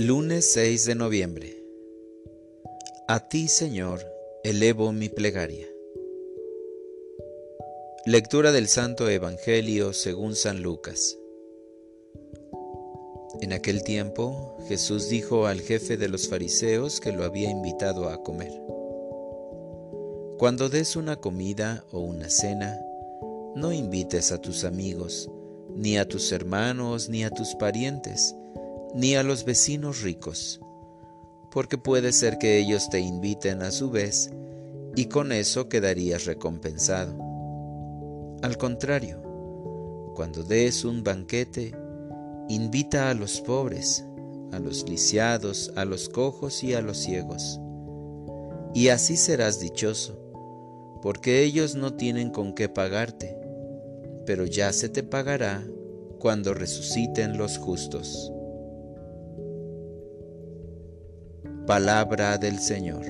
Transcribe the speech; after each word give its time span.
Lunes 0.00 0.48
6 0.52 0.86
de 0.86 0.94
noviembre. 0.94 1.60
A 3.08 3.28
ti, 3.28 3.48
Señor, 3.48 4.06
elevo 4.44 4.92
mi 4.92 5.08
plegaria. 5.08 5.66
Lectura 8.06 8.52
del 8.52 8.68
Santo 8.68 9.08
Evangelio 9.08 9.92
según 9.92 10.36
San 10.36 10.62
Lucas. 10.62 11.18
En 13.40 13.52
aquel 13.52 13.82
tiempo 13.82 14.56
Jesús 14.68 15.08
dijo 15.08 15.48
al 15.48 15.62
jefe 15.62 15.96
de 15.96 16.08
los 16.08 16.28
fariseos 16.28 17.00
que 17.00 17.10
lo 17.10 17.24
había 17.24 17.50
invitado 17.50 18.08
a 18.08 18.22
comer. 18.22 18.52
Cuando 20.38 20.68
des 20.68 20.94
una 20.94 21.16
comida 21.16 21.84
o 21.90 21.98
una 21.98 22.30
cena, 22.30 22.80
no 23.56 23.72
invites 23.72 24.30
a 24.30 24.40
tus 24.40 24.62
amigos, 24.62 25.28
ni 25.74 25.98
a 25.98 26.06
tus 26.06 26.30
hermanos, 26.30 27.08
ni 27.08 27.24
a 27.24 27.30
tus 27.30 27.56
parientes, 27.56 28.36
ni 28.94 29.16
a 29.16 29.22
los 29.22 29.44
vecinos 29.44 30.02
ricos, 30.02 30.60
porque 31.50 31.78
puede 31.78 32.12
ser 32.12 32.38
que 32.38 32.58
ellos 32.58 32.88
te 32.90 33.00
inviten 33.00 33.62
a 33.62 33.70
su 33.70 33.90
vez 33.90 34.30
y 34.96 35.06
con 35.06 35.32
eso 35.32 35.68
quedarías 35.68 36.24
recompensado. 36.24 37.16
Al 38.42 38.56
contrario, 38.56 39.22
cuando 40.14 40.42
des 40.42 40.84
un 40.84 41.04
banquete, 41.04 41.72
invita 42.48 43.10
a 43.10 43.14
los 43.14 43.40
pobres, 43.40 44.04
a 44.52 44.58
los 44.58 44.88
lisiados, 44.88 45.72
a 45.76 45.84
los 45.84 46.08
cojos 46.08 46.64
y 46.64 46.74
a 46.74 46.80
los 46.80 46.98
ciegos. 46.98 47.60
Y 48.74 48.88
así 48.88 49.16
serás 49.16 49.60
dichoso, 49.60 50.18
porque 51.02 51.42
ellos 51.42 51.74
no 51.74 51.94
tienen 51.94 52.30
con 52.30 52.54
qué 52.54 52.68
pagarte, 52.68 53.36
pero 54.26 54.46
ya 54.46 54.72
se 54.72 54.88
te 54.88 55.02
pagará 55.02 55.64
cuando 56.18 56.54
resuciten 56.54 57.38
los 57.38 57.58
justos. 57.58 58.32
Palabra 61.68 62.38
del 62.38 62.60
Señor. 62.60 63.04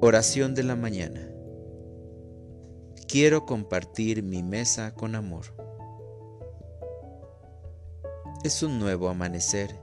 Oración 0.00 0.56
de 0.56 0.64
la 0.64 0.74
mañana. 0.74 1.30
Quiero 3.06 3.46
compartir 3.46 4.24
mi 4.24 4.42
mesa 4.42 4.92
con 4.92 5.14
amor. 5.14 5.54
Es 8.42 8.64
un 8.64 8.80
nuevo 8.80 9.08
amanecer 9.08 9.78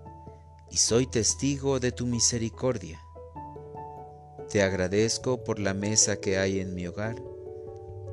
y 0.69 0.75
soy 0.75 1.07
testigo 1.07 1.79
de 1.79 1.93
tu 1.93 2.05
misericordia. 2.07 2.99
Te 4.49 4.63
agradezco 4.63 5.45
por 5.45 5.59
la 5.59 5.73
mesa 5.73 6.17
que 6.17 6.37
hay 6.37 6.59
en 6.59 6.75
mi 6.75 6.87
hogar, 6.87 7.15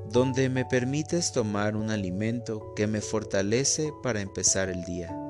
donde 0.09 0.49
me 0.49 0.65
permites 0.65 1.33
tomar 1.33 1.75
un 1.75 1.91
alimento 1.91 2.75
que 2.77 2.87
me 2.87 3.01
fortalece 3.01 3.93
para 4.05 4.21
empezar 4.21 4.69
el 4.69 4.85
día. 4.85 5.24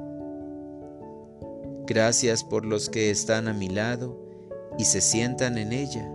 Gracias 1.87 2.43
por 2.43 2.65
los 2.65 2.89
que 2.89 3.11
están 3.11 3.47
a 3.47 3.53
mi 3.53 3.69
lado 3.69 4.19
y 4.79 4.87
se 4.87 5.03
sientan 5.03 5.59
en 5.59 5.73
ella, 5.73 6.11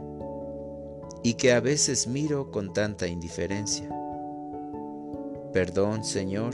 y 1.22 1.36
que 1.36 1.54
a 1.54 1.60
veces 1.60 2.08
miro 2.08 2.50
con 2.50 2.74
tanta 2.74 3.06
indiferencia. 3.08 3.88
Perdón, 5.54 6.04
Señor, 6.04 6.54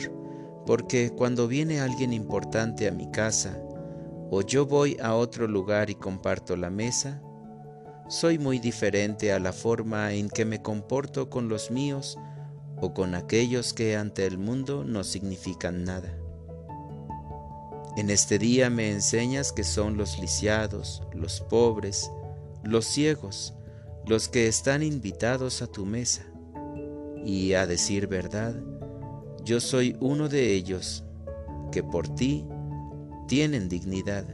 porque 0.66 1.12
cuando 1.12 1.48
viene 1.48 1.80
alguien 1.80 2.12
importante 2.12 2.90
a 2.90 2.92
mi 2.92 3.10
casa, 3.10 3.58
o 4.30 4.42
yo 4.42 4.66
voy 4.66 4.98
a 5.02 5.16
otro 5.16 5.48
lugar 5.48 5.90
y 5.90 5.96
comparto 5.96 6.58
la 6.58 6.70
mesa, 6.70 7.22
soy 8.10 8.38
muy 8.38 8.60
diferente 8.60 9.32
a 9.32 9.40
la 9.40 9.54
forma 9.54 10.12
en 10.12 10.30
que 10.30 10.44
me 10.44 10.62
comporto 10.62 11.30
con 11.30 11.48
los 11.48 11.72
míos 11.72 12.18
o 12.82 12.94
con 12.94 13.16
aquellos 13.16 13.74
que 13.74 13.96
ante 13.96 14.26
el 14.26 14.38
mundo 14.38 14.84
no 14.84 15.06
significan 15.06 15.86
nada. 15.86 16.25
En 17.98 18.10
este 18.10 18.38
día 18.38 18.70
me 18.70 18.92
enseñas 18.92 19.54
que 19.54 19.64
son 19.64 19.96
los 19.96 20.20
lisiados, 20.20 21.02
los 21.14 21.40
pobres, 21.40 22.12
los 22.62 22.86
ciegos, 22.86 23.54
los 24.06 24.28
que 24.28 24.48
están 24.48 24.84
invitados 24.84 25.62
a 25.62 25.68
tu 25.68 25.86
mesa. 25.86 26.24
Y 27.24 27.54
a 27.54 27.66
decir 27.66 28.08
verdad, 28.08 28.54
yo 29.46 29.62
soy 29.62 29.96
uno 30.02 30.28
de 30.28 30.54
ellos 30.54 31.06
que 31.72 31.84
por 31.84 32.08
ti 32.10 32.46
tienen 33.28 33.70
dignidad, 33.70 34.26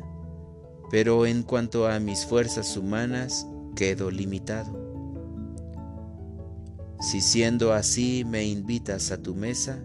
pero 0.89 1.27
en 1.27 1.43
cuanto 1.43 1.87
a 1.87 1.99
mis 1.99 2.25
fuerzas 2.25 2.75
humanas 2.75 3.45
quedo 3.75 4.09
limitado. 4.09 4.75
Si 6.99 7.21
siendo 7.21 7.73
así 7.73 8.25
me 8.25 8.43
invitas 8.43 9.11
a 9.11 9.21
tu 9.21 9.35
mesa, 9.35 9.83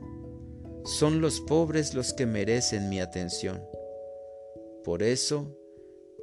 son 0.87 1.21
los 1.21 1.41
pobres 1.41 1.95
los 1.95 2.13
que 2.13 2.27
merecen 2.27 2.89
mi 2.89 3.01
atención. 3.01 3.61
Por 4.85 5.03
eso, 5.03 5.49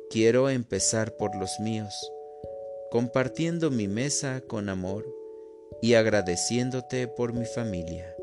quiero 0.09 0.49
empezar 0.49 1.17
por 1.17 1.35
los 1.35 1.59
míos, 1.59 1.93
compartiendo 2.89 3.71
mi 3.71 3.89
mesa 3.89 4.41
con 4.47 4.69
amor 4.69 5.05
y 5.81 5.95
agradeciéndote 5.95 7.09
por 7.09 7.33
mi 7.33 7.45
familia. 7.45 8.15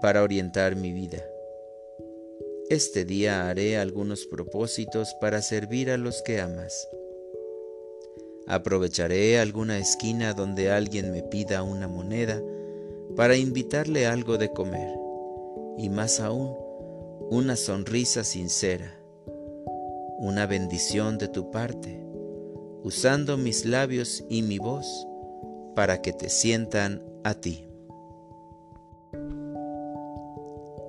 Para 0.00 0.22
orientar 0.22 0.74
mi 0.74 0.94
vida. 0.94 1.22
Este 2.70 3.04
día 3.04 3.50
haré 3.50 3.76
algunos 3.76 4.24
propósitos 4.24 5.14
para 5.20 5.42
servir 5.42 5.90
a 5.90 5.98
los 5.98 6.22
que 6.22 6.40
amas. 6.40 6.88
Aprovecharé 8.46 9.38
alguna 9.38 9.78
esquina 9.78 10.32
donde 10.32 10.70
alguien 10.70 11.12
me 11.12 11.22
pida 11.22 11.62
una 11.62 11.86
moneda 11.86 12.42
para 13.16 13.36
invitarle 13.36 14.06
algo 14.06 14.38
de 14.38 14.50
comer 14.50 14.98
y 15.76 15.88
más 15.88 16.20
aún 16.20 16.54
una 17.30 17.56
sonrisa 17.56 18.24
sincera, 18.24 18.94
una 20.18 20.46
bendición 20.46 21.18
de 21.18 21.28
tu 21.28 21.50
parte, 21.50 22.04
usando 22.82 23.36
mis 23.36 23.64
labios 23.64 24.24
y 24.28 24.42
mi 24.42 24.58
voz 24.58 25.06
para 25.74 26.02
que 26.02 26.12
te 26.12 26.28
sientan 26.28 27.02
a 27.24 27.34
ti. 27.34 27.66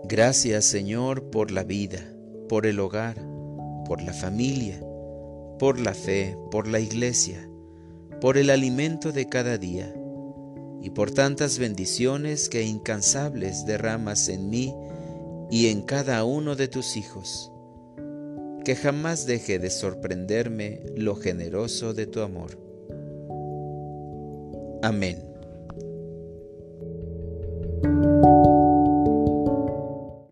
Gracias 0.06 0.66
Señor 0.66 1.30
por 1.30 1.52
la 1.52 1.64
vida, 1.64 2.00
por 2.50 2.66
el 2.66 2.80
hogar, 2.80 3.18
por 3.86 4.02
la 4.02 4.14
familia, 4.14 4.80
por 5.60 5.80
la 5.80 5.94
fe, 5.94 6.38
por 6.52 6.68
la 6.68 6.80
iglesia, 6.80 7.50
por 8.20 8.38
el 8.38 8.50
alimento 8.50 9.12
de 9.12 9.28
cada 9.30 9.58
día 9.58 9.94
y 10.84 10.90
por 10.90 11.12
tantas 11.12 11.60
bendiciones 11.60 12.50
que 12.50 12.64
incansables 12.64 13.66
derramas 13.66 14.28
en 14.28 14.50
mí 14.50 14.76
y 15.50 15.68
en 15.68 15.82
cada 15.82 16.26
uno 16.26 16.58
de 16.58 16.68
tus 16.68 16.98
hijos. 16.98 17.52
Que 18.66 18.76
jamás 18.76 19.26
deje 19.26 19.60
de 19.60 19.70
sorprenderme 19.70 20.82
lo 20.98 21.16
generoso 21.16 21.94
de 21.94 22.06
tu 22.06 22.22
amor. 22.22 22.58
Amén. 24.82 25.24